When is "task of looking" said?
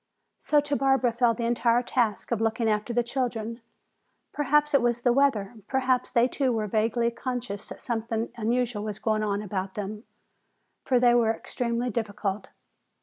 1.83-2.67